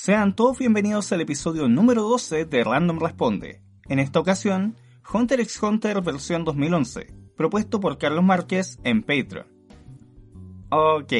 [0.00, 3.62] Sean todos bienvenidos al episodio número 12 de Random Responde.
[3.88, 4.76] En esta ocasión,
[5.12, 9.48] Hunter x Hunter versión 2011, propuesto por Carlos Márquez en Patreon.
[10.70, 11.12] Ok.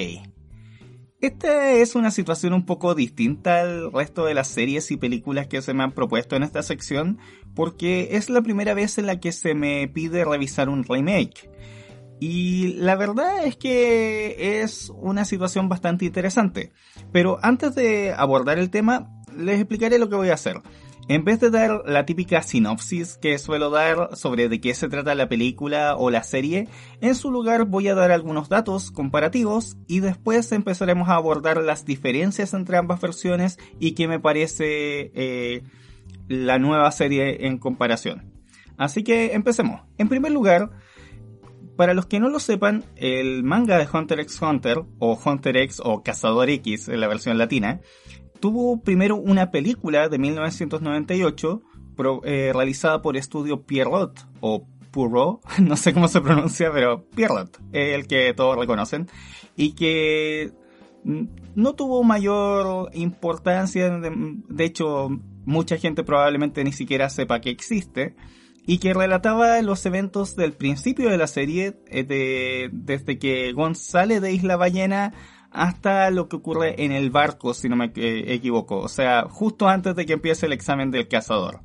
[1.21, 5.61] Esta es una situación un poco distinta al resto de las series y películas que
[5.61, 7.19] se me han propuesto en esta sección,
[7.57, 11.51] porque es la primera vez en la que se me pide revisar un remake.
[12.21, 16.73] Y la verdad es que es una situación bastante interesante.
[17.13, 20.61] Pero antes de abordar el tema, les explicaré lo que voy a hacer.
[21.09, 25.15] En vez de dar la típica sinopsis que suelo dar sobre de qué se trata
[25.15, 26.69] la película o la serie,
[27.01, 31.87] en su lugar voy a dar algunos datos comparativos y después empezaremos a abordar las
[31.87, 35.63] diferencias entre ambas versiones y qué me parece eh,
[36.29, 38.31] la nueva serie en comparación.
[38.77, 39.81] Así que empecemos.
[39.97, 40.71] En primer lugar,
[41.79, 45.81] para los que no lo sepan, el manga de Hunter x Hunter, o Hunter x
[45.85, 47.81] o Cazador X en la versión latina,
[48.41, 51.63] tuvo primero una película de 1998
[52.25, 58.09] eh, realizada por estudio Pierrot, o Purro, no sé cómo se pronuncia, pero Pierrot, el
[58.09, 59.07] que todos reconocen,
[59.55, 60.51] y que
[61.05, 65.11] no tuvo mayor importancia, de hecho
[65.45, 68.17] mucha gente probablemente ni siquiera sepa que existe,
[68.69, 74.21] y que relataba los eventos del principio de la serie, eh, desde que Gon sale
[74.21, 75.15] de Isla Ballena
[75.51, 79.97] hasta lo que ocurre en el barco, si no me equivoco, o sea, justo antes
[79.97, 81.63] de que empiece el examen del cazador.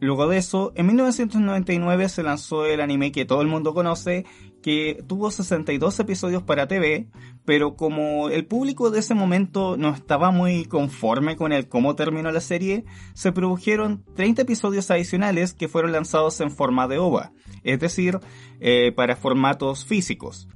[0.00, 4.24] Luego de eso, en 1999 se lanzó el anime que todo el mundo conoce,
[4.62, 7.08] que tuvo 62 episodios para TV,
[7.44, 12.32] pero como el público de ese momento no estaba muy conforme con el cómo terminó
[12.32, 17.78] la serie, se produjeron 30 episodios adicionales que fueron lanzados en forma de OVA, es
[17.78, 18.20] decir,
[18.58, 20.48] eh, para formatos físicos.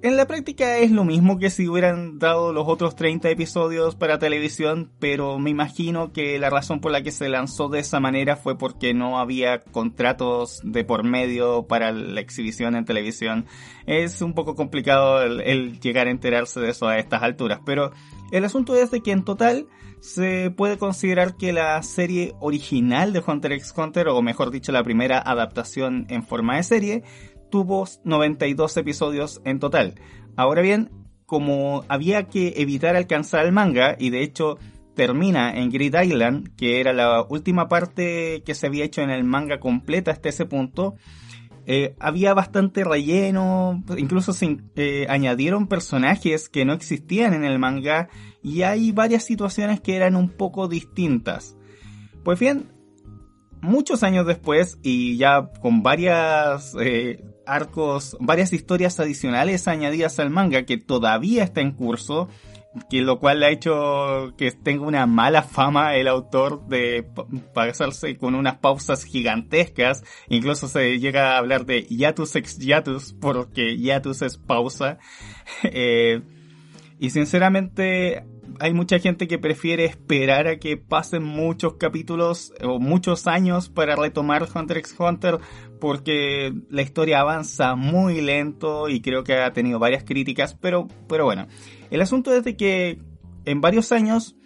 [0.00, 4.20] En la práctica es lo mismo que si hubieran dado los otros 30 episodios para
[4.20, 8.36] televisión, pero me imagino que la razón por la que se lanzó de esa manera
[8.36, 13.46] fue porque no había contratos de por medio para la exhibición en televisión.
[13.86, 17.90] Es un poco complicado el, llegar a enterarse de eso a estas alturas, pero
[18.30, 19.66] el asunto es de que en total
[19.98, 24.84] se puede considerar que la serie original de Hunter x Hunter, o mejor dicho la
[24.84, 27.02] primera adaptación en forma de serie,
[27.50, 29.94] tuvo 92 episodios en total.
[30.36, 30.90] Ahora bien,
[31.26, 34.58] como había que evitar alcanzar el manga, y de hecho
[34.94, 39.24] termina en Great Island, que era la última parte que se había hecho en el
[39.24, 40.96] manga completa hasta ese punto,
[41.70, 48.08] eh, había bastante relleno, incluso se eh, añadieron personajes que no existían en el manga
[48.42, 51.58] y hay varias situaciones que eran un poco distintas.
[52.24, 52.72] Pues bien,
[53.60, 60.64] muchos años después y ya con varias eh, arcos, varias historias adicionales añadidas al manga
[60.64, 62.28] que todavía está en curso,
[62.90, 67.06] que lo cual ha hecho que tenga una mala fama el autor de
[67.54, 73.76] pasarse con unas pausas gigantescas, incluso se llega a hablar de hiatus ex hiatus, porque
[73.76, 74.98] hiatus es pausa,
[75.64, 76.20] eh,
[76.98, 78.24] y sinceramente
[78.60, 83.96] hay mucha gente que prefiere esperar a que pasen muchos capítulos o muchos años para
[83.96, 85.38] retomar Hunter x Hunter
[85.80, 91.24] porque la historia avanza muy lento y creo que ha tenido varias críticas, pero, pero
[91.24, 91.46] bueno,
[91.90, 92.98] el asunto es de que
[93.44, 94.36] en varios años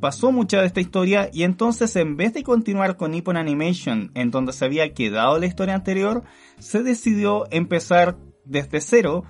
[0.00, 4.30] pasó mucha de esta historia y entonces en vez de continuar con Nippon Animation en
[4.30, 6.24] donde se había quedado la historia anterior,
[6.58, 9.24] se decidió empezar desde cero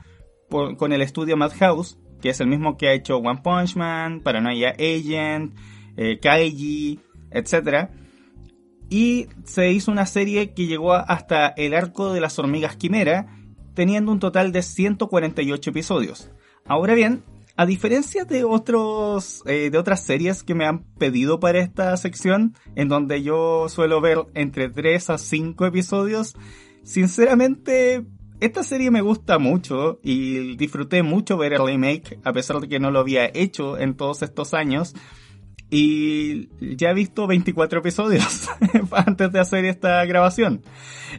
[0.49, 4.71] con el estudio Madhouse que es el mismo que ha hecho One Punch Man, Paranoia
[4.71, 5.55] Agent,
[5.99, 6.99] eh, Kaiji,
[7.31, 7.91] etc.
[8.89, 13.27] Y se hizo una serie que llegó hasta el arco de las hormigas quimera,
[13.75, 16.31] teniendo un total de 148 episodios.
[16.65, 17.25] Ahora bien,
[17.59, 22.55] a diferencia de otros eh, de otras series que me han pedido para esta sección,
[22.75, 26.37] en donde yo suelo ver entre 3 a 5 episodios,
[26.85, 28.07] sinceramente
[28.45, 32.79] esta serie me gusta mucho y disfruté mucho ver el remake, a pesar de que
[32.79, 34.95] no lo había hecho en todos estos años.
[35.71, 38.49] Y ya he visto 24 episodios
[38.93, 40.63] antes de hacer esta grabación.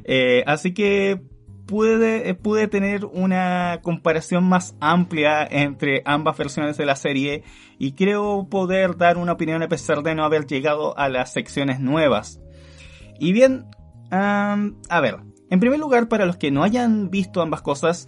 [0.03, 1.19] Eh, así que
[1.65, 7.43] pude, pude tener una comparación más amplia entre ambas versiones de la serie
[7.79, 11.79] y creo poder dar una opinión a pesar de no haber llegado a las secciones
[11.79, 12.39] nuevas.
[13.19, 13.65] Y bien,
[14.11, 15.17] a ver,
[15.49, 18.07] en primer lugar, para los que no hayan visto ambas cosas,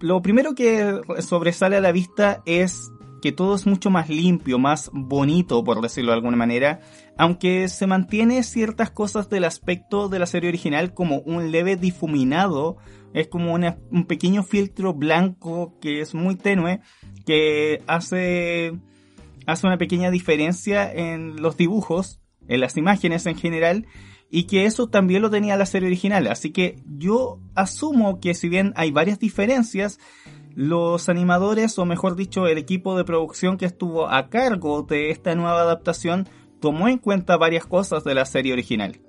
[0.00, 2.90] lo primero que sobresale a la vista es
[3.22, 6.80] que todo es mucho más limpio, más bonito, por decirlo de alguna manera,
[7.16, 12.76] aunque se mantiene ciertas cosas del aspecto de la serie original como un leve difuminado,
[13.14, 16.80] es como un pequeño filtro blanco que es muy tenue,
[17.24, 18.74] que hace
[19.46, 23.86] hace una pequeña diferencia en los dibujos, en las imágenes en general,
[24.36, 26.26] y que eso también lo tenía la serie original.
[26.26, 30.00] Así que yo asumo que si bien hay varias diferencias,
[30.56, 35.36] los animadores, o mejor dicho, el equipo de producción que estuvo a cargo de esta
[35.36, 36.28] nueva adaptación,
[36.60, 39.00] tomó en cuenta varias cosas de la serie original.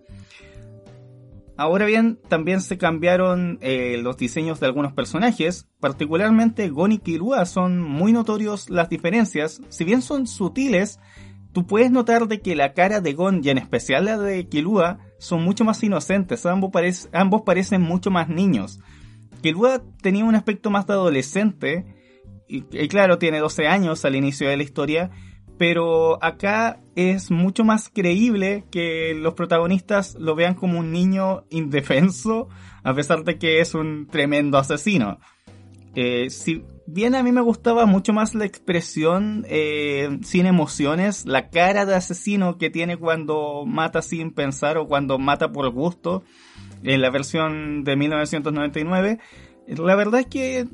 [1.58, 7.48] Ahora bien, también se cambiaron eh, los diseños de algunos personajes, particularmente Gon y Killua
[7.48, 11.00] son muy notorios las diferencias, si bien son sutiles,
[11.52, 15.00] tú puedes notar de que la cara de Gon y en especial la de Killua
[15.18, 16.72] son mucho más inocentes, ambos,
[17.46, 18.80] parecen mucho más niños.
[19.42, 21.86] Killua tenía un aspecto más de adolescente,
[22.48, 25.10] y, claro, tiene 12 años al inicio de la historia,
[25.58, 32.50] pero acá es mucho más creíble que los protagonistas lo vean como un niño indefenso,
[32.84, 35.20] a pesar de que es un tremendo asesino.
[35.96, 36.30] Eh,
[36.88, 41.96] bien a mí me gustaba mucho más la expresión eh, sin emociones, la cara de
[41.96, 46.24] asesino que tiene cuando mata sin pensar o cuando mata por gusto,
[46.84, 49.20] en la versión de 1999,
[49.68, 50.68] la verdad es que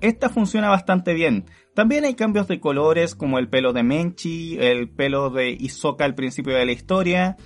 [0.00, 1.44] esta funciona bastante bien.
[1.74, 6.14] También hay cambios de colores como el pelo de Menchi, el pelo de Isoka al
[6.14, 7.36] principio de la historia.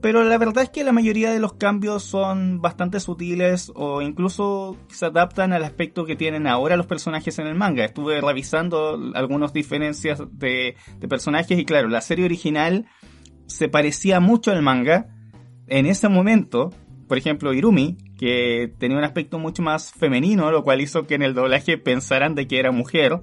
[0.00, 4.76] Pero la verdad es que la mayoría de los cambios son bastante sutiles o incluso
[4.88, 7.84] se adaptan al aspecto que tienen ahora los personajes en el manga.
[7.84, 12.86] Estuve revisando algunas diferencias de, de personajes y claro, la serie original
[13.46, 15.08] se parecía mucho al manga
[15.66, 16.72] en ese momento.
[17.08, 21.22] Por ejemplo, Irumi, que tenía un aspecto mucho más femenino, lo cual hizo que en
[21.22, 23.22] el doblaje pensaran de que era mujer.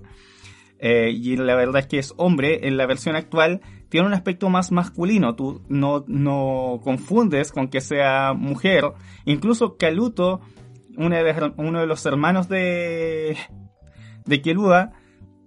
[0.80, 4.50] Eh, y la verdad es que es hombre, en la versión actual tiene un aspecto
[4.50, 8.86] más masculino, tú no, no confundes con que sea mujer,
[9.26, 10.42] incluso Kaluto,
[10.98, 13.38] uno de, uno de los hermanos de,
[14.26, 14.92] de Kelua,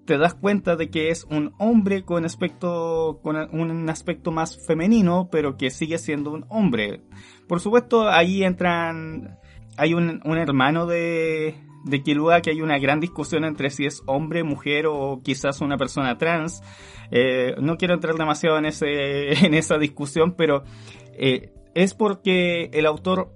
[0.04, 5.28] te das cuenta de que es un hombre con aspecto, con un aspecto más femenino,
[5.30, 7.02] pero que sigue siendo un hombre.
[7.46, 9.38] Por supuesto, ahí entran,
[9.76, 14.02] hay un, un hermano de, de Kilua que hay una gran discusión entre si es
[14.06, 16.62] hombre, mujer o quizás una persona trans.
[17.10, 20.64] Eh, no quiero entrar demasiado en, ese, en esa discusión, pero
[21.12, 23.32] eh, es porque el autor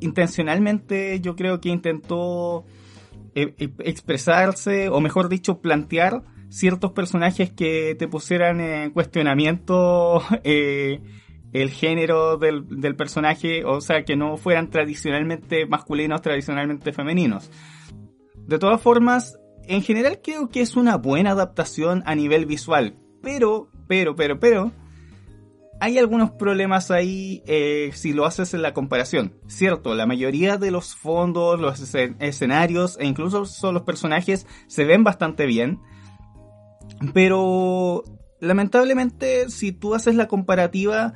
[0.00, 2.64] intencionalmente yo creo que intentó
[3.34, 10.22] eh, expresarse, o mejor dicho, plantear ciertos personajes que te pusieran en cuestionamiento
[11.52, 17.50] el género del, del, personaje, o sea, que no fueran tradicionalmente masculinos, tradicionalmente femeninos.
[18.36, 23.68] De todas formas, en general creo que es una buena adaptación a nivel visual, pero,
[23.88, 24.72] pero, pero, pero,
[25.80, 29.34] hay algunos problemas ahí eh, si lo haces en la comparación.
[29.46, 35.46] Cierto, la mayoría de los fondos, los escenarios e incluso los personajes se ven bastante
[35.46, 35.80] bien,
[37.14, 38.04] pero
[38.40, 41.14] lamentablemente si tú haces la comparativa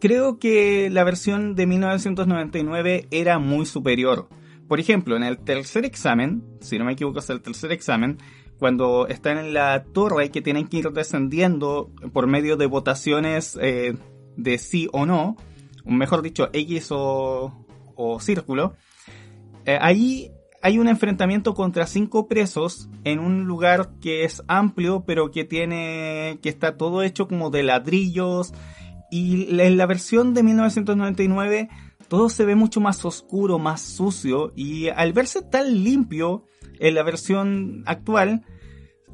[0.00, 4.28] creo que la versión de 1999 era muy superior.
[4.68, 8.18] Por ejemplo, en el tercer examen, si no me equivoco es el tercer examen,
[8.58, 13.96] cuando están en la torre que tienen que ir descendiendo por medio de votaciones eh,
[14.36, 15.36] de sí o no,
[15.84, 17.64] mejor dicho, X o,
[17.94, 18.74] o círculo,
[19.66, 20.32] eh, ahí
[20.62, 26.38] hay un enfrentamiento contra cinco presos en un lugar que es amplio, pero que tiene,
[26.42, 28.52] que está todo hecho como de ladrillos,
[29.10, 31.68] y en la versión de 1999
[32.08, 36.44] todo se ve mucho más oscuro, más sucio y al verse tan limpio
[36.78, 38.44] en la versión actual,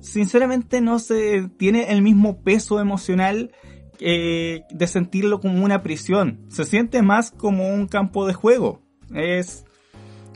[0.01, 3.53] sinceramente no se tiene el mismo peso emocional
[3.99, 6.45] eh, de sentirlo como una prisión.
[6.49, 8.83] Se siente más como un campo de juego.
[9.15, 9.65] Es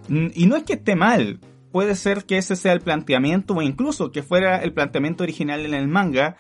[0.09, 1.40] y no es que esté mal.
[1.73, 5.75] Puede ser que ese sea el planteamiento o incluso que fuera el planteamiento original en
[5.75, 6.37] el manga,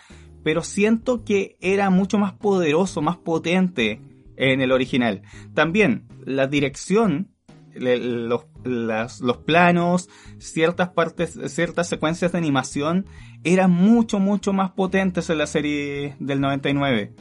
[0.46, 4.00] pero siento que era mucho más poderoso, más potente
[4.36, 5.22] en el original.
[5.54, 7.32] También la dirección,
[7.74, 13.06] los, los planos, ciertas partes, ciertas secuencias de animación
[13.42, 17.12] eran mucho, mucho más potentes en la serie del 99.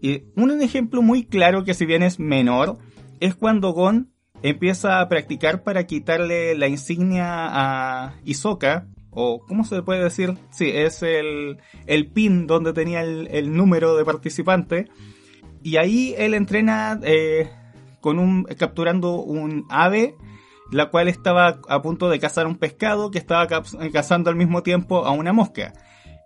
[0.00, 2.78] Y un ejemplo muy claro que si bien es menor,
[3.20, 9.82] es cuando Gon empieza a practicar para quitarle la insignia a Isoka o ¿cómo se
[9.82, 10.36] puede decir?
[10.50, 11.56] Sí, es el,
[11.86, 14.90] el pin donde tenía el, número de participante.
[15.62, 17.50] Y ahí él entrena eh,
[18.02, 20.16] con un, capturando un ave,
[20.70, 23.48] la cual estaba a punto de cazar un pescado que estaba
[23.90, 25.72] cazando al mismo tiempo a una mosca.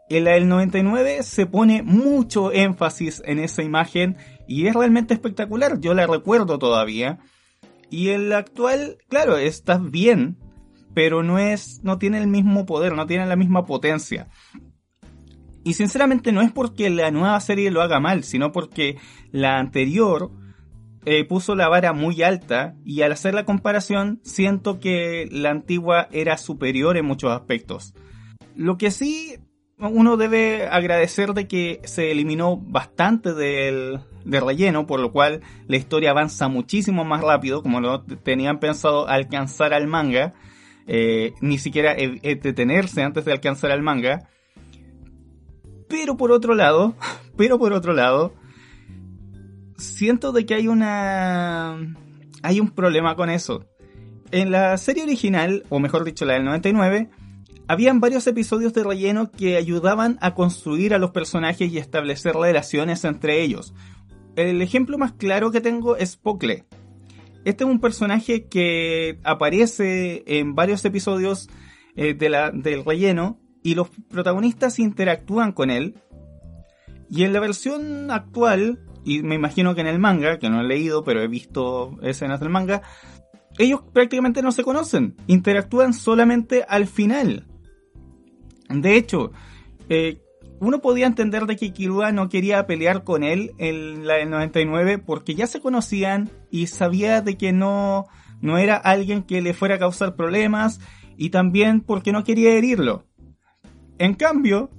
[0.09, 4.17] En la del 99 se pone mucho énfasis en esa imagen
[4.49, 7.21] y es realmente espectacular, yo la recuerdo todavía.
[7.89, 10.39] Y en la actual, claro, está bien,
[10.95, 14.29] pero no es, no tiene el mismo poder, no tiene la misma potencia.
[15.63, 18.97] Y sinceramente no es porque la nueva serie lo haga mal, sino porque
[19.31, 20.31] la anterior
[21.05, 26.09] eh, puso la vara muy alta y al hacer la comparación siento que la antigua
[26.13, 27.95] era superior en muchos aspectos.
[28.55, 29.37] Lo que sí
[29.89, 36.11] uno debe agradecer de que se eliminó bastante del, relleno, por lo cual la historia
[36.11, 40.35] avanza muchísimo más rápido, como lo tenían pensado alcanzar al manga,
[40.87, 44.29] eh, ni siquiera detenerse antes de alcanzar al manga.
[45.89, 46.95] Pero por otro lado,
[47.37, 48.35] pero por otro lado,
[49.77, 51.77] siento de que hay una...
[52.43, 53.67] hay un problema con eso.
[54.31, 57.11] En la serie original, o mejor dicho la del 99,
[57.67, 63.05] habían varios episodios de relleno que ayudaban a construir a los personajes y establecer relaciones
[63.05, 63.75] entre ellos.
[64.37, 66.65] El ejemplo más claro que tengo es Pocle.
[67.45, 71.49] Este es un personaje que aparece en varios episodios
[71.97, 75.95] eh, de la, del relleno y los protagonistas interactúan con él.
[77.09, 80.65] Y en la versión actual, y me imagino que en el manga, que no he
[80.65, 82.83] leído, pero he visto escenas del manga,
[83.59, 87.47] ellos prácticamente no se conocen, interactúan solamente al final.
[88.69, 89.33] De hecho,
[89.89, 90.23] eh,
[90.61, 94.99] uno podía entender de que Kirua no quería pelear con él en la del 99
[94.99, 98.07] porque ya se conocían y sabía de que no,
[98.43, 100.79] no era alguien que le fuera a causar problemas
[101.17, 103.07] y también porque no quería herirlo.
[103.99, 104.71] En cambio,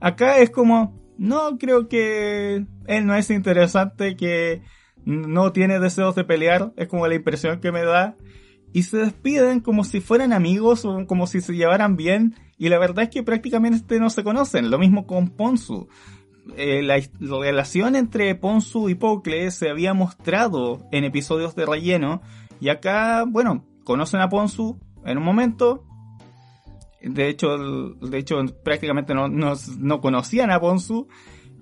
[0.00, 4.62] acá es como, no creo que él no es interesante, que
[5.04, 8.16] no tiene deseos de pelear, es como la impresión que me da.
[8.72, 12.36] Y se despiden como si fueran amigos o como si se llevaran bien.
[12.60, 14.70] Y la verdad es que prácticamente no se conocen.
[14.70, 15.88] Lo mismo con Ponzu.
[16.58, 22.20] Eh, la, relación entre Ponzu y Pocle se había mostrado en episodios de relleno.
[22.60, 25.86] Y acá, bueno, conocen a Ponzu en un momento,
[27.00, 31.08] de hecho, de hecho prácticamente no, no, conocían a Ponzu.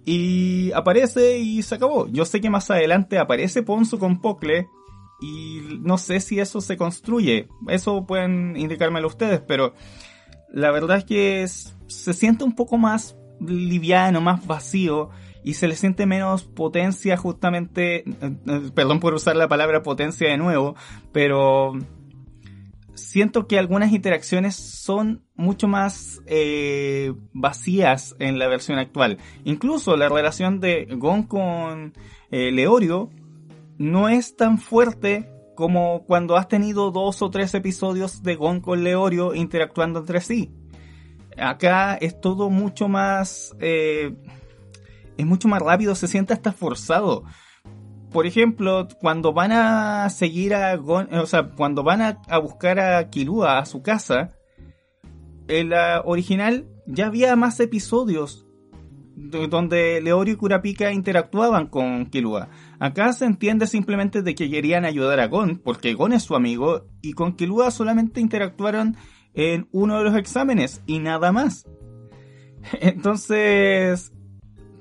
[0.04, 2.08] Y aparece y se acabó.
[2.08, 4.66] Yo sé que más adelante aparece Ponzu con Pocle.
[5.20, 7.46] Y no sé si eso se construye.
[7.68, 9.40] Eso pueden indicármelo ustedes.
[9.46, 9.74] Pero
[10.52, 11.46] la verdad es que
[11.86, 15.10] se siente un poco más liviano, más vacío.
[15.44, 17.98] Y se le siente menos potencia justamente.
[17.98, 20.74] Eh, eh, perdón por usar la palabra potencia de nuevo.
[21.12, 21.74] Pero
[22.98, 29.18] siento que algunas interacciones son mucho más eh, vacías en la versión actual.
[29.44, 31.94] Incluso la relación de Gon con
[32.30, 33.10] eh, Leorio
[33.78, 38.84] no es tan fuerte como cuando has tenido dos o tres episodios de Gon con
[38.84, 40.52] Leorio interactuando entre sí.
[41.36, 43.56] Acá es todo mucho más...
[43.58, 44.14] Eh,
[45.16, 47.24] es mucho más rápido, se siente hasta forzado
[48.12, 53.10] por ejemplo, cuando van a seguir a Gon, o sea, cuando van a, buscar a
[53.10, 54.30] Kilua a su casa,
[55.48, 58.46] en la original ya había más episodios
[59.16, 62.48] donde Leorio y Kurapika interactuaban con Kilua.
[62.80, 66.86] Acá se entiende simplemente de que querían ayudar a Gon, porque Gon es su amigo,
[67.02, 68.96] y con Kilua solamente interactuaron
[69.34, 71.66] en uno de los exámenes y nada más.
[72.80, 74.12] Entonces,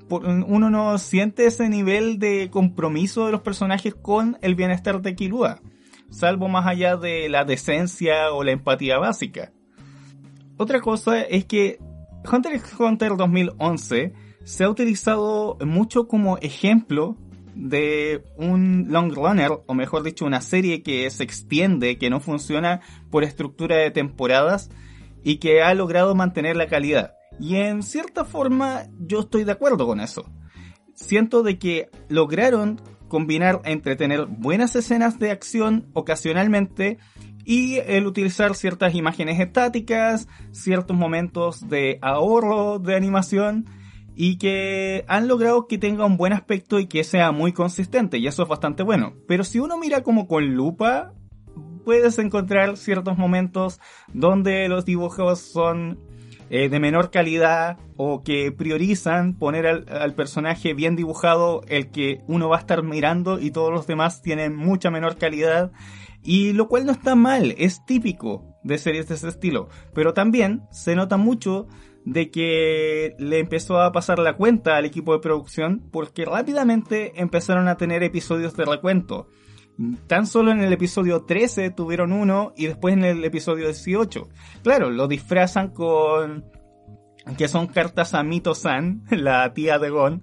[0.08, 5.60] uno no siente ese nivel de compromiso de los personajes con el bienestar de Kilua,
[6.10, 9.52] salvo más allá de la decencia o la empatía básica.
[10.56, 11.78] Otra cosa es que
[12.30, 14.12] Hunter x Hunter 2011
[14.44, 17.16] se ha utilizado mucho como ejemplo
[17.58, 22.80] de un long runner, o mejor dicho, una serie que se extiende, que no funciona
[23.10, 24.70] por estructura de temporadas
[25.24, 27.14] y que ha logrado mantener la calidad.
[27.40, 30.24] Y en cierta forma yo estoy de acuerdo con eso.
[30.94, 36.98] Siento de que lograron combinar entre tener buenas escenas de acción ocasionalmente
[37.44, 43.66] y el utilizar ciertas imágenes estáticas, ciertos momentos de ahorro de animación
[44.20, 48.26] y que han logrado que tenga un buen aspecto y que sea muy consistente y
[48.26, 49.12] eso es bastante bueno.
[49.28, 51.12] Pero si uno mira como con lupa,
[51.84, 53.78] puedes encontrar ciertos momentos
[54.12, 56.00] donde los dibujos son
[56.50, 62.48] eh, de menor calidad o que priorizan poner al, personaje bien dibujado el que uno
[62.48, 65.70] va a estar mirando y todos los demás tienen mucha menor calidad
[66.24, 70.62] y lo cual no está mal, es típico de series de ese estilo, pero también
[70.72, 71.68] se nota mucho
[72.08, 77.68] de que le empezó a pasar la cuenta al equipo de producción porque rápidamente empezaron
[77.68, 79.28] a tener episodios de recuento.
[80.06, 84.26] Tan solo en el episodio 13 tuvieron uno y después en el episodio 18.
[84.62, 86.46] Claro, lo disfrazan con
[87.36, 90.22] que son cartas a Mito-san, la tía de Gon,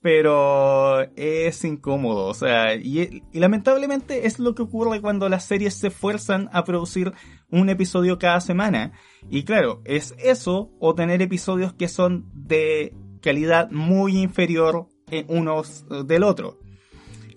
[0.00, 5.88] pero es incómodo, o sea, y, lamentablemente es lo que ocurre cuando las series se
[5.88, 7.12] esfuerzan a producir
[7.50, 8.92] un episodio cada semana.
[9.28, 15.84] Y claro, es eso o tener episodios que son de calidad muy inferior en unos
[16.06, 16.58] del otro.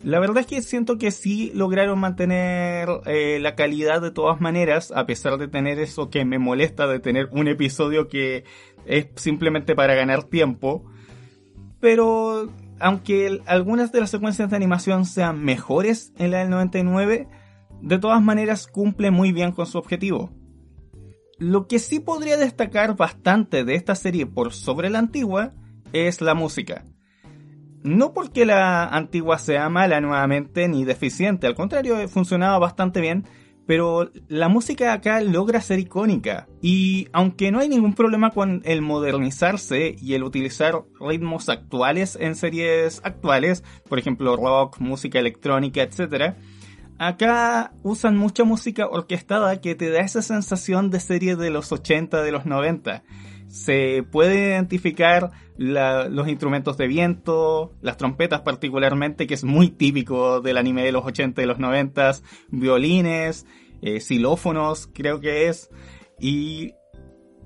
[0.03, 4.93] La verdad es que siento que sí lograron mantener eh, la calidad de todas maneras,
[4.95, 8.45] a pesar de tener eso que me molesta de tener un episodio que
[8.85, 10.85] es simplemente para ganar tiempo.
[11.81, 17.27] Pero aunque algunas de las secuencias de animación sean mejores en la del 99,
[17.81, 20.31] de todas maneras cumple muy bien con su objetivo.
[21.39, 25.53] Lo que sí podría destacar bastante de esta serie por sobre la antigua
[25.93, 26.83] es la música.
[27.81, 33.25] No porque la antigua sea mala nuevamente ni deficiente, al contrario, funcionaba bastante bien,
[33.65, 36.49] pero la música acá logra ser icónica.
[36.61, 42.35] Y aunque no hay ningún problema con el modernizarse y el utilizar ritmos actuales en
[42.35, 46.35] series actuales, por ejemplo rock, música electrónica, etc.,
[46.99, 52.21] acá usan mucha música orquestada que te da esa sensación de serie de los 80,
[52.21, 53.03] de los 90
[53.49, 60.57] se puede identificar los instrumentos de viento, las trompetas particularmente, que es muy típico del
[60.57, 62.11] anime de los 80 y los 90,
[62.49, 63.45] violines,
[63.81, 65.69] eh, xilófonos, creo que es.
[66.19, 66.73] Y,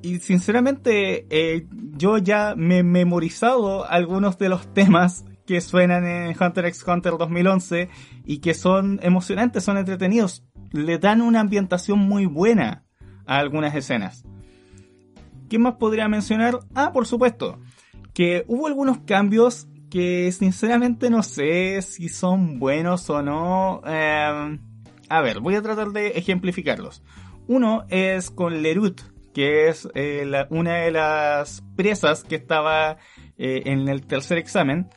[0.01, 1.65] y sinceramente, eh,
[1.97, 7.13] yo ya me he memorizado algunos de los temas que suenan en Hunter x Hunter
[7.17, 7.89] 2011
[8.25, 12.85] y que son emocionantes, son entretenidos, le dan una ambientación muy buena
[13.25, 14.25] a algunas escenas.
[15.49, 16.59] ¿Qué más podría mencionar?
[16.73, 17.59] Ah, por supuesto,
[18.13, 23.81] que hubo algunos cambios que sinceramente no sé si son buenos o no.
[23.85, 24.59] Em,
[25.09, 27.03] a ver, voy a tratar de ejemplificarlos.
[27.47, 29.01] Uno es con Lerut,
[29.33, 32.97] que es eh, una de las presas que estaba
[33.37, 34.89] eh, en el tercer examen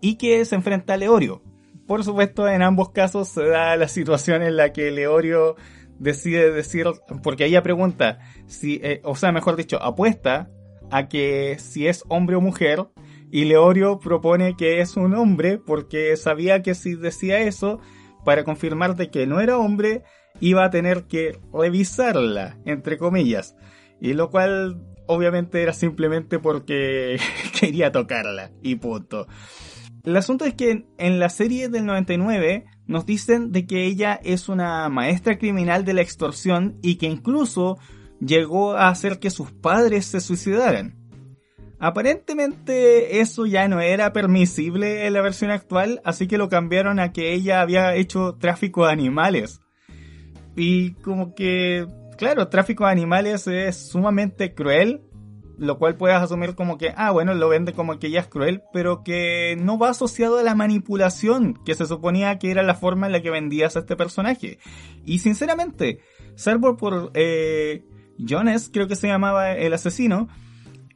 [0.00, 1.42] y que se enfrenta a Leorio.
[1.86, 5.56] Por supuesto, en ambos casos se da la situación en la que Leorio
[5.98, 6.86] decide decir,
[7.22, 10.50] porque ella pregunta si, eh, o sea, mejor dicho, apuesta
[10.90, 12.86] a que si es hombre o mujer,
[13.30, 17.80] y Leorio propone que es un hombre porque sabía que si decía eso,
[18.24, 20.02] para confirmar de que no era hombre,
[20.40, 23.56] iba a tener que revisarla, entre comillas.
[24.00, 27.18] Y lo cual obviamente era simplemente porque
[27.60, 29.26] quería tocarla, y punto.
[30.04, 34.48] El asunto es que en la serie del 99 nos dicen de que ella es
[34.48, 37.78] una maestra criminal de la extorsión y que incluso
[38.20, 40.96] llegó a hacer que sus padres se suicidaran.
[41.78, 47.12] Aparentemente eso ya no era permisible en la versión actual, así que lo cambiaron a
[47.12, 49.60] que ella había hecho tráfico de animales.
[50.56, 51.86] Y como que,
[52.18, 55.02] claro, tráfico de animales es sumamente cruel
[55.60, 58.62] lo cual puedes asumir como que, ah, bueno, lo vende como que ella es cruel,
[58.72, 63.06] pero que no va asociado a la manipulación, que se suponía que era la forma
[63.06, 64.58] en la que vendías a este personaje.
[65.04, 66.00] Y sinceramente,
[66.34, 67.84] salvo por eh,
[68.26, 70.28] Jones, creo que se llamaba el asesino,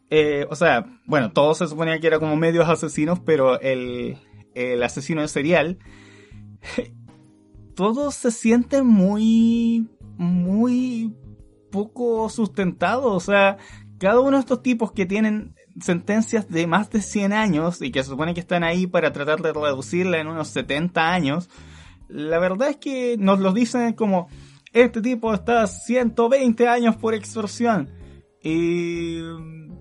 [0.09, 4.17] eh, o sea, bueno, todo se suponía que era como medios asesinos, pero el,
[4.55, 5.79] el asesino en serial,
[7.77, 11.15] todo se siente muy, muy
[11.71, 13.59] poco sustentado, o sea,
[13.99, 18.03] cada uno de estos tipos que tienen sentencias de más de 100 años y que
[18.03, 21.49] se supone que están ahí para tratar de reducirla en unos 70 años,
[22.09, 24.29] la verdad es que nos lo dicen como,
[24.73, 27.91] este tipo está 120 años por extorsión.
[28.43, 29.21] Y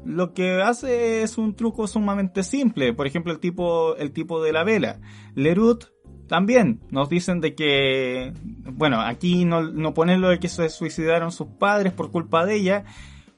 [0.05, 2.93] lo que hace es un truco sumamente simple.
[2.93, 5.01] Por ejemplo, el tipo, el tipo de la vela.
[5.35, 5.85] Lerut
[6.27, 8.33] también nos dicen de que,
[8.71, 12.55] bueno, aquí no, no ponen lo de que se suicidaron sus padres por culpa de
[12.55, 12.85] ella,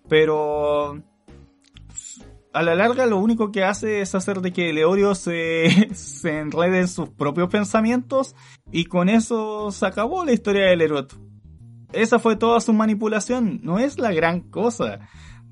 [0.07, 1.01] pero
[2.53, 6.79] a la larga lo único que hace es hacer de que Leorio se, se enrede
[6.79, 8.35] en sus propios pensamientos
[8.71, 11.19] y con eso se acabó la historia del Erot.
[11.91, 14.99] Esa fue toda su manipulación, no es la gran cosa.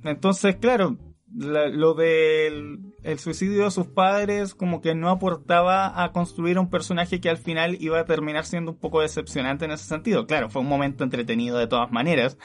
[0.03, 0.97] Entonces, claro,
[1.35, 7.19] lo del el suicidio de sus padres como que no aportaba a construir un personaje
[7.19, 10.27] que al final iba a terminar siendo un poco decepcionante en ese sentido.
[10.27, 12.37] Claro, fue un momento entretenido de todas maneras,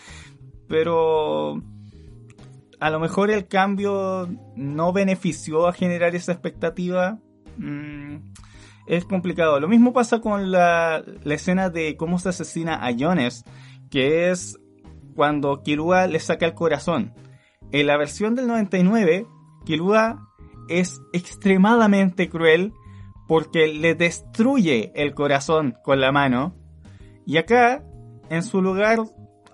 [0.68, 1.62] pero
[2.80, 7.18] a lo mejor el cambio no benefició a generar esa expectativa.
[7.56, 8.18] Mm,
[8.86, 9.60] es complicado.
[9.60, 13.44] Lo mismo pasa con la, escena de cómo se asesina a Jones,
[13.90, 14.58] que es
[15.14, 17.14] cuando Kilua le saca el corazón.
[17.72, 19.26] En la versión del 99,
[19.64, 20.28] Kilua
[20.68, 22.72] es extremadamente cruel
[23.26, 26.54] porque le destruye el corazón con la mano.
[27.26, 27.84] Y acá,
[28.30, 29.00] en su lugar,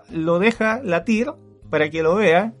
[0.09, 1.33] lo deja latir
[1.69, 2.53] para que lo vea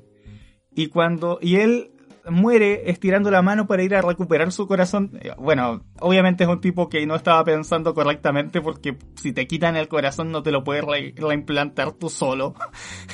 [0.75, 1.91] y cuando, y él
[2.29, 5.11] muere estirando la mano para ir a recuperar su corazón.
[5.21, 9.75] Eh, bueno, obviamente es un tipo que no estaba pensando correctamente porque si te quitan
[9.75, 10.83] el corazón no te lo puedes
[11.15, 12.55] reimplantar tú solo,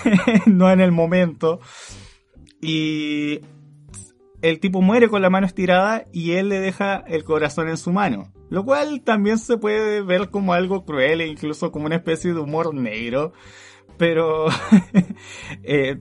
[0.46, 1.60] no en el momento.
[2.62, 3.42] Y
[4.42, 7.92] el tipo muere con la mano estirada y él le deja el corazón en su
[7.92, 8.32] mano.
[8.50, 12.40] Lo cual también se puede ver como algo cruel e incluso como una especie de
[12.40, 13.34] humor negro.
[13.98, 14.48] Pero
[15.64, 16.00] eh,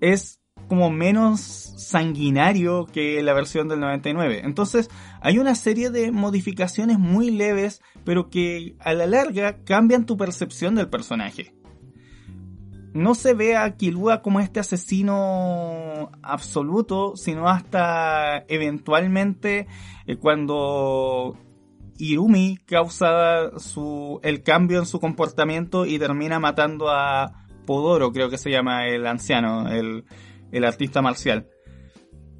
[0.00, 0.39] es
[0.70, 4.42] como menos sanguinario que la versión del 99.
[4.44, 4.88] Entonces
[5.20, 10.76] hay una serie de modificaciones muy leves, pero que a la larga cambian tu percepción
[10.76, 11.52] del personaje
[12.92, 19.66] no se ve a Kilua como este asesino absoluto, sino hasta eventualmente
[20.06, 21.36] eh, cuando
[21.98, 28.38] Irumi causa su, el cambio en su comportamiento y termina matando a Podoro, creo que
[28.38, 30.04] se llama el anciano, el,
[30.52, 31.48] el artista marcial.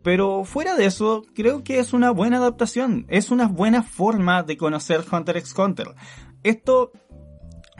[0.02, 4.56] Pero fuera de eso, creo que es una buena adaptación, es una buena forma de
[4.56, 5.94] conocer Hunter x Hunter.
[6.42, 6.92] Esto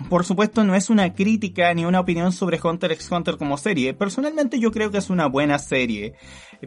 [0.08, 3.92] por supuesto, no es una crítica ni una opinión sobre Hunter x Hunter como serie.
[3.92, 6.14] Personalmente yo creo que es una buena serie,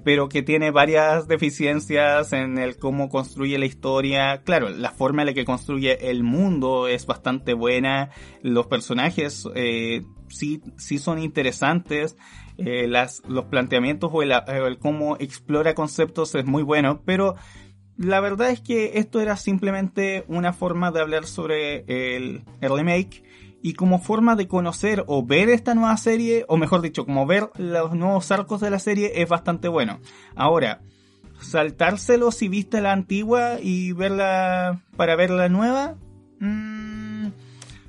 [0.04, 4.42] pero que tiene varias deficiencias en el cómo construye la historia.
[4.44, 8.12] Claro, la forma en la que construye el mundo es bastante buena.
[8.44, 12.16] Los personajes eh, sí, sí son interesantes.
[12.58, 17.36] Eh, las, los planteamientos o el, cómo explora conceptos es muy bueno, pero
[17.98, 21.84] la verdad es que esto era simplemente una forma de hablar sobre
[22.16, 23.24] el, remake
[23.62, 27.50] y como forma de conocer o ver esta nueva serie, o mejor dicho, como ver
[27.58, 30.00] los nuevos arcos de la serie es bastante bueno.
[30.36, 30.82] Ahora,
[31.40, 35.96] saltárselo si viste la antigua y verla para ver la nueva,
[36.40, 37.28] mm,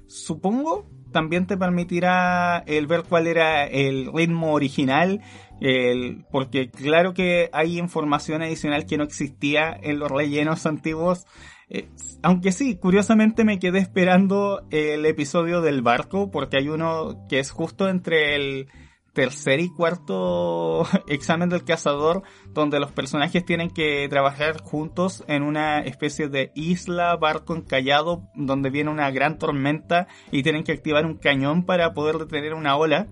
[0.06, 5.22] supongo también te permitirá el ver cuál era el ritmo original
[5.60, 11.26] el, porque claro que hay información adicional que no existía en los rellenos antiguos.
[11.70, 11.88] Eh,
[12.22, 17.50] aunque sí, curiosamente me quedé esperando el episodio del barco, porque hay uno que es
[17.50, 18.68] justo entre el
[19.14, 22.22] tercer y cuarto examen del cazador,
[22.52, 28.70] donde los personajes tienen que trabajar juntos en una especie de isla, barco encallado, donde
[28.70, 33.08] viene una gran tormenta y tienen que activar un cañón para poder detener una ola.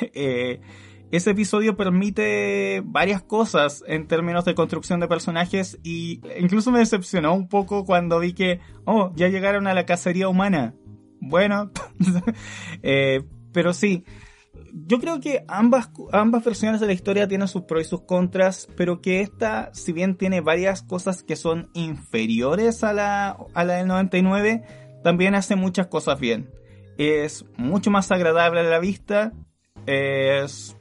[0.14, 0.60] eh,
[1.10, 7.34] ese episodio permite varias cosas en términos de construcción de personajes y incluso me decepcionó
[7.34, 10.74] un poco cuando vi que, oh, ya llegaron a la cacería humana.
[11.20, 11.72] Bueno,
[12.82, 14.04] eh, pero sí,
[14.72, 18.68] yo creo que ambas, ambas versiones de la historia tienen sus pros y sus contras,
[18.76, 23.74] pero que esta, si bien tiene varias cosas que son inferiores a la, a la
[23.74, 24.62] del 99,
[25.02, 26.50] también hace muchas cosas bien.
[26.98, 29.32] Es mucho más agradable a la vista,
[29.86, 30.76] es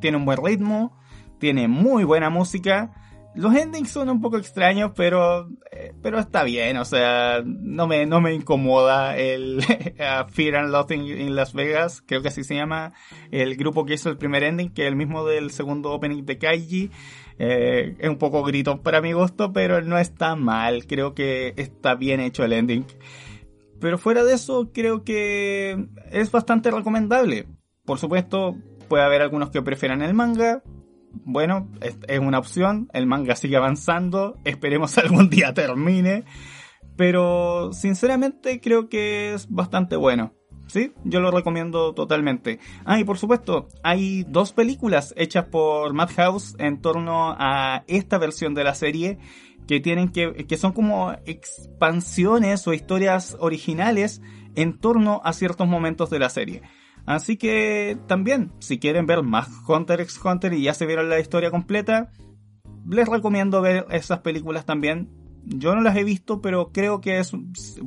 [0.00, 0.96] tiene un buen ritmo,
[1.38, 2.94] tiene muy buena música.
[3.34, 8.04] Los endings son un poco extraños, pero, eh, pero está bien, o sea, no me,
[8.06, 9.62] no me incomoda el
[10.28, 12.94] Fear and Loathing in Las Vegas, creo que así se llama,
[13.30, 16.38] el grupo que hizo el primer ending, que es el mismo del segundo opening de
[16.38, 16.90] Kaiji.
[17.40, 21.94] Eh, es un poco grito para mi gusto, pero no está mal, creo que está
[21.94, 22.86] bien hecho el ending.
[23.80, 27.46] Pero fuera de eso, creo que es bastante recomendable.
[27.84, 28.56] Por supuesto,
[28.88, 30.62] Puede haber algunos que prefieran el manga.
[31.24, 32.88] Bueno, es, una opción.
[32.92, 34.38] El manga sigue avanzando.
[34.44, 36.24] Esperemos algún día termine.
[36.96, 40.34] Pero sinceramente creo que es bastante bueno.
[40.66, 42.58] Sí, yo lo recomiendo totalmente.
[42.84, 48.54] Ah, y por supuesto, hay dos películas hechas por Madhouse en torno a esta versión
[48.54, 49.18] de la serie
[49.66, 54.20] que tienen que, que son como expansiones o historias originales
[54.56, 56.62] en torno a ciertos momentos de la serie.
[57.08, 61.18] Así que también, si quieren ver más Hunter x Hunter y ya se vieron la
[61.18, 62.12] historia completa,
[62.86, 65.08] les recomiendo ver esas películas también.
[65.46, 67.32] Yo no las he visto, pero creo que es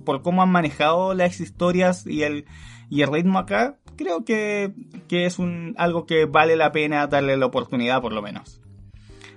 [0.03, 2.45] por cómo han manejado las historias y el,
[2.89, 4.73] y el ritmo acá, creo que,
[5.07, 8.59] que es un, algo que vale la pena darle la oportunidad por lo menos.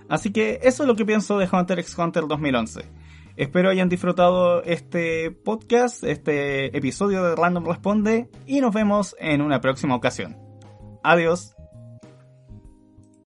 [0.09, 2.87] Así que eso es lo que pienso de Hunter x Hunter 2011.
[3.37, 9.61] Espero hayan disfrutado este podcast, este episodio de Random Responde y nos vemos en una
[9.61, 10.37] próxima ocasión.
[11.03, 11.54] Adiós.